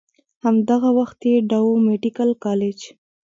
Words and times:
هم 0.43 0.55
دغه 0.69 0.89
وخت 0.99 1.19
ئې 1.29 1.35
ډاؤ 1.49 1.69
ميډيکل 1.85 2.29
کالج 2.43 2.79